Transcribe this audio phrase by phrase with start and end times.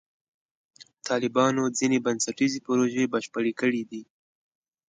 [1.07, 4.01] طالبانو ځینې بنسټیزې پروژې بشپړې کړې دي.